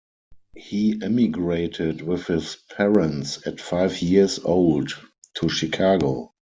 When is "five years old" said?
3.61-4.93